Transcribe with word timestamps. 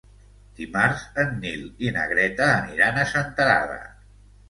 Dimarts 0.59 1.03
en 1.25 1.37
Nil 1.45 1.69
i 1.89 1.93
na 1.99 2.09
Greta 2.15 2.51
aniran 2.57 3.01
a 3.01 3.09
Senterada. 3.15 3.83